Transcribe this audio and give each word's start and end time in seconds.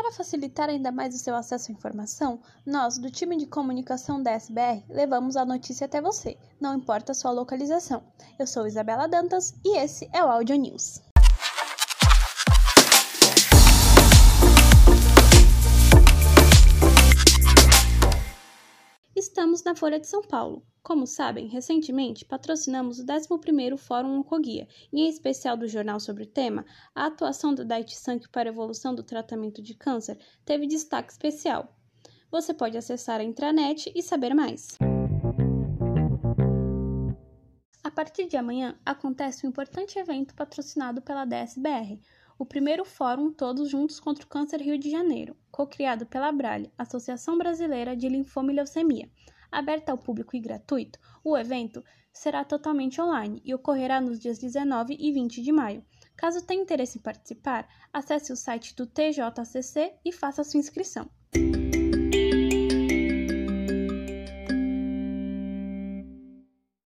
Para 0.00 0.12
facilitar 0.12 0.68
ainda 0.68 0.92
mais 0.92 1.12
o 1.12 1.18
seu 1.18 1.34
acesso 1.34 1.72
à 1.72 1.74
informação, 1.74 2.38
nós, 2.64 2.98
do 2.98 3.10
time 3.10 3.36
de 3.36 3.46
comunicação 3.46 4.22
da 4.22 4.30
SBR, 4.30 4.84
levamos 4.88 5.36
a 5.36 5.44
notícia 5.44 5.86
até 5.86 6.00
você, 6.00 6.38
não 6.60 6.76
importa 6.76 7.10
a 7.10 7.14
sua 7.16 7.32
localização. 7.32 8.04
Eu 8.38 8.46
sou 8.46 8.64
Isabela 8.64 9.08
Dantas 9.08 9.52
e 9.64 9.76
esse 9.76 10.08
é 10.12 10.22
o 10.22 10.30
Audio 10.30 10.54
News. 10.54 11.02
Na 19.68 19.74
Folha 19.74 20.00
de 20.00 20.06
São 20.06 20.22
Paulo. 20.22 20.66
Como 20.82 21.06
sabem, 21.06 21.46
recentemente 21.46 22.24
patrocinamos 22.24 23.00
o 23.00 23.04
11º 23.04 23.76
Fórum 23.76 24.18
Oncoguia, 24.18 24.66
e 24.90 25.02
em 25.02 25.10
especial 25.10 25.58
do 25.58 25.68
jornal 25.68 26.00
sobre 26.00 26.22
o 26.22 26.26
tema, 26.26 26.64
a 26.94 27.04
atuação 27.04 27.54
do 27.54 27.66
Daiichi 27.66 27.94
Sankyo 27.94 28.30
para 28.30 28.48
a 28.48 28.52
evolução 28.52 28.94
do 28.94 29.02
tratamento 29.02 29.60
de 29.60 29.74
câncer 29.74 30.18
teve 30.42 30.66
destaque 30.66 31.12
especial. 31.12 31.76
Você 32.30 32.54
pode 32.54 32.78
acessar 32.78 33.20
a 33.20 33.22
intranet 33.22 33.92
e 33.94 34.02
saber 34.02 34.32
mais. 34.32 34.78
A 37.84 37.90
partir 37.90 38.26
de 38.26 38.38
amanhã 38.38 38.74
acontece 38.86 39.46
um 39.46 39.50
importante 39.50 39.98
evento 39.98 40.34
patrocinado 40.34 41.02
pela 41.02 41.26
DSBR, 41.26 42.00
o 42.38 42.46
primeiro 42.46 42.86
Fórum 42.86 43.30
Todos 43.30 43.68
Juntos 43.68 44.00
contra 44.00 44.24
o 44.24 44.28
Câncer 44.28 44.62
Rio 44.62 44.78
de 44.78 44.90
Janeiro, 44.90 45.36
co-criado 45.50 46.06
pela 46.06 46.28
Abralha, 46.28 46.72
Associação 46.78 47.36
Brasileira 47.36 47.94
de 47.94 48.08
Linfoma 48.08 48.50
e 48.50 48.54
Leucemia. 48.54 49.10
Aberto 49.50 49.88
ao 49.90 49.98
público 49.98 50.36
e 50.36 50.40
gratuito, 50.40 50.98
o 51.24 51.36
evento 51.36 51.82
será 52.12 52.44
totalmente 52.44 53.00
online 53.00 53.40
e 53.44 53.54
ocorrerá 53.54 54.00
nos 54.00 54.18
dias 54.18 54.38
19 54.38 54.96
e 54.98 55.12
20 55.12 55.42
de 55.42 55.52
maio. 55.52 55.84
Caso 56.16 56.44
tenha 56.44 56.62
interesse 56.62 56.98
em 56.98 57.00
participar, 57.00 57.68
acesse 57.92 58.32
o 58.32 58.36
site 58.36 58.74
do 58.74 58.86
TJCC 58.86 59.94
e 60.04 60.12
faça 60.12 60.44
sua 60.44 60.58
inscrição. 60.58 61.08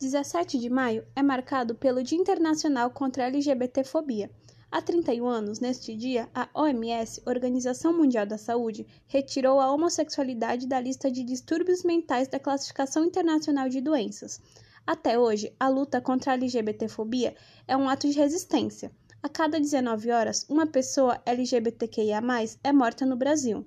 Dezessete 0.00 0.58
de 0.58 0.70
maio 0.70 1.06
é 1.14 1.22
marcado 1.22 1.74
pelo 1.74 2.02
Dia 2.02 2.18
Internacional 2.18 2.90
contra 2.90 3.24
a 3.24 3.26
LGBTfobia. 3.26 4.30
Há 4.70 4.82
31 4.82 5.26
anos, 5.26 5.60
neste 5.60 5.96
dia, 5.96 6.28
a 6.34 6.46
OMS, 6.52 7.22
Organização 7.24 7.90
Mundial 7.96 8.26
da 8.26 8.36
Saúde, 8.36 8.86
retirou 9.06 9.60
a 9.60 9.72
homossexualidade 9.72 10.66
da 10.66 10.78
lista 10.78 11.10
de 11.10 11.24
distúrbios 11.24 11.82
mentais 11.82 12.28
da 12.28 12.38
Classificação 12.38 13.02
Internacional 13.02 13.70
de 13.70 13.80
Doenças. 13.80 14.38
Até 14.86 15.18
hoje, 15.18 15.54
a 15.58 15.70
luta 15.70 16.02
contra 16.02 16.32
a 16.32 16.34
LGBTfobia 16.34 17.34
é 17.66 17.74
um 17.78 17.88
ato 17.88 18.06
de 18.06 18.18
resistência. 18.18 18.92
A 19.22 19.28
cada 19.28 19.58
19 19.58 20.10
horas, 20.10 20.44
uma 20.50 20.66
pessoa 20.66 21.18
LGBTQIA+ 21.24 22.20
é 22.62 22.70
morta 22.70 23.06
no 23.06 23.16
Brasil. 23.16 23.66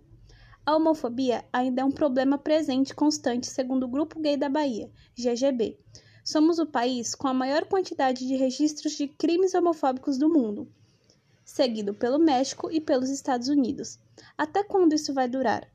A 0.64 0.76
homofobia 0.76 1.44
ainda 1.52 1.82
é 1.82 1.86
um 1.86 1.92
problema 1.92 2.38
presente 2.38 2.94
constante, 2.94 3.48
segundo 3.48 3.86
o 3.86 3.92
Grupo 3.92 4.20
Gay 4.20 4.38
da 4.38 4.50
Bahia, 4.50 4.92
GGB. 5.18 5.80
Somos 6.24 6.60
o 6.60 6.68
país 6.68 7.16
com 7.16 7.28
a 7.28 7.34
maior 7.34 7.66
quantidade 7.66 8.28
de 8.28 8.36
registros 8.36 8.94
de 8.94 9.08
crimes 9.08 9.56
homofóbicos 9.56 10.20
do 10.20 10.30
mundo 10.30 10.72
seguido 11.44 11.94
pelo 11.94 12.20
México 12.20 12.70
e 12.72 12.80
pelos 12.80 13.10
Estados 13.10 13.48
Unidos. 13.48 14.00
Até 14.38 14.64
quando 14.64 14.94
isso 14.94 15.14
vai 15.14 15.28
durar? 15.28 15.68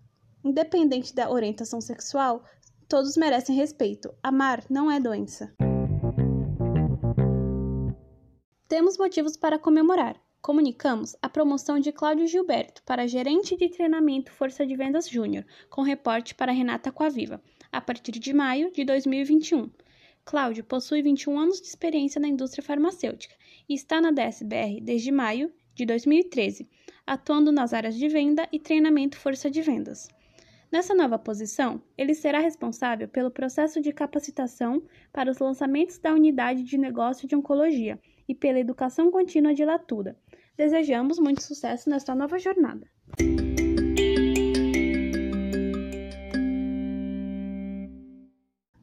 Independente 0.45 1.15
da 1.15 1.31
orientação 1.31 1.81
sexual, 1.81 2.45
todos 2.89 3.17
merecem 3.17 3.57
respeito. 3.57 4.15
Amar 4.23 4.65
não 4.71 4.91
é 4.91 5.01
doença. 5.01 5.53
Temos 8.69 8.99
motivos 8.99 9.37
para 9.37 9.59
comemorar. 9.59 10.21
Comunicamos 10.41 11.17
a 11.21 11.29
promoção 11.29 11.81
de 11.81 11.91
Cláudio 11.91 12.27
Gilberto 12.27 12.83
para 12.85 13.09
gerente 13.09 13.57
de 13.57 13.69
treinamento 13.69 14.31
Força 14.31 14.65
de 14.65 14.77
Vendas 14.77 15.09
Júnior, 15.09 15.45
com 15.69 15.83
reporte 15.83 16.35
para 16.35 16.53
Renata 16.53 16.93
Coaviva, 16.93 17.43
a 17.73 17.81
partir 17.81 18.13
de 18.13 18.33
maio 18.33 18.71
de 18.71 18.85
2021. 18.85 19.69
Cláudio 20.27 20.65
possui 20.65 21.03
21 21.03 21.39
anos 21.39 21.61
de 21.61 21.69
experiência 21.69 22.21
na 22.21 22.27
indústria 22.27 22.63
farmacêutica 22.63 23.37
e 23.69 23.75
está 23.75 24.01
na 24.01 24.11
DSBR 24.11 24.81
desde 24.83 25.13
maio 25.13 25.53
de 25.73 25.87
2013, 25.87 26.69
atuando 27.07 27.53
nas 27.53 27.73
áreas 27.73 27.95
de 27.95 28.09
venda 28.09 28.49
e 28.51 28.59
treinamento 28.59 29.17
força 29.17 29.49
de 29.49 29.63
vendas. 29.63 30.09
Nessa 30.71 30.97
nova 30.97 31.17
posição, 31.17 31.81
ele 31.97 32.13
será 32.13 32.41
responsável 32.41 33.07
pelo 33.07 33.31
processo 33.31 33.81
de 33.81 33.93
capacitação 33.93 34.83
para 35.13 35.31
os 35.31 35.39
lançamentos 35.39 35.97
da 35.97 36.13
unidade 36.13 36.65
de 36.65 36.77
negócio 36.77 37.29
de 37.29 37.37
oncologia 37.37 37.97
e 38.29 38.35
pela 38.35 38.59
educação 38.59 39.13
contínua 39.13 39.55
de 39.55 39.65
Latuda. 39.65 40.19
Desejamos 40.57 41.21
muito 41.21 41.41
sucesso 41.41 41.89
nesta 41.89 42.17
nova 42.17 42.37
jornada. 42.37 42.91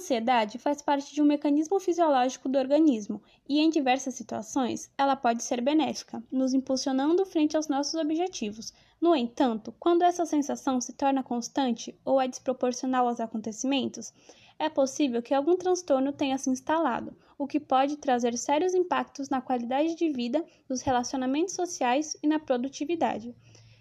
ansiedade 0.04 0.58
faz 0.58 0.82
parte 0.82 1.16
de 1.16 1.22
um 1.22 1.26
mecanismo 1.26 1.80
fisiológico 1.80 2.50
do 2.50 2.58
organismo 2.58 3.24
e, 3.48 3.62
em 3.62 3.70
diversas 3.70 4.16
situações, 4.16 4.92
ela 4.98 5.16
pode 5.16 5.42
ser 5.42 5.62
benéfica, 5.62 6.22
nos 6.30 6.54
impulsionando 6.54 7.26
frente 7.26 7.56
aos 7.56 7.70
nossos 7.70 7.94
objetivos. 7.94 8.74
No 9.00 9.16
entanto, 9.16 9.74
quando 9.80 10.02
essa 10.02 10.26
sensação 10.26 10.82
se 10.82 10.92
torna 10.92 11.24
constante 11.24 11.98
ou 12.04 12.20
é 12.20 12.28
desproporcional 12.28 13.08
aos 13.08 13.22
acontecimentos, 13.22 14.14
é 14.60 14.68
possível 14.68 15.22
que 15.22 15.34
algum 15.34 15.56
transtorno 15.56 16.12
tenha 16.12 16.38
se 16.38 16.50
instalado, 16.50 17.16
o 17.38 17.48
que 17.48 17.60
pode 17.60 17.96
trazer 17.96 18.38
sérios 18.38 18.74
impactos 18.74 19.30
na 19.30 19.40
qualidade 19.40 19.96
de 19.96 20.12
vida, 20.12 20.44
nos 20.68 20.82
relacionamentos 20.82 21.56
sociais 21.56 22.18
e 22.22 22.28
na 22.28 22.40
produtividade. 22.40 23.34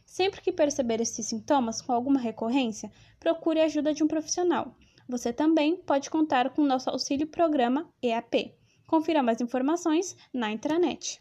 Sempre 0.06 0.40
que 0.40 0.52
perceber 0.52 1.00
esses 1.00 1.26
sintomas 1.26 1.82
com 1.82 1.92
alguma 1.92 2.20
recorrência, 2.20 2.92
procure 3.18 3.60
a 3.60 3.64
ajuda 3.64 3.92
de 3.92 4.04
um 4.04 4.08
profissional. 4.08 4.76
Você 5.08 5.32
também 5.32 5.76
pode 5.76 6.10
contar 6.10 6.50
com 6.50 6.62
o 6.62 6.66
nosso 6.66 6.90
auxílio 6.90 7.26
programa 7.26 7.88
EAP. 8.02 8.54
Confira 8.86 9.22
mais 9.22 9.40
informações 9.40 10.16
na 10.32 10.50
intranet. 10.50 11.18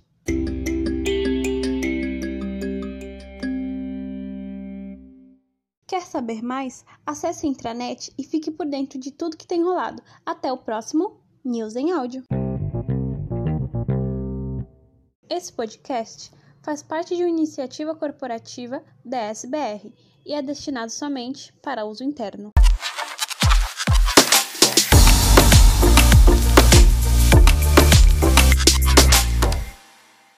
Quer 5.87 6.01
saber 6.03 6.41
mais? 6.41 6.85
Acesse 7.05 7.45
a 7.45 7.49
intranet 7.49 8.13
e 8.17 8.23
fique 8.23 8.49
por 8.49 8.65
dentro 8.65 8.97
de 8.97 9.11
tudo 9.11 9.35
que 9.35 9.45
tem 9.45 9.61
rolado. 9.61 10.01
Até 10.25 10.51
o 10.51 10.57
próximo 10.57 11.19
News 11.43 11.75
em 11.75 11.91
Áudio. 11.91 12.23
Esse 15.29 15.51
podcast 15.51 16.31
faz 16.61 16.83
parte 16.83 17.15
de 17.15 17.23
uma 17.23 17.29
iniciativa 17.29 17.95
corporativa 17.95 18.83
da 19.03 19.17
SBR 19.17 19.93
e 20.25 20.33
é 20.33 20.41
destinado 20.41 20.91
somente 20.91 21.51
para 21.61 21.85
uso 21.85 22.03
interno. 22.03 22.51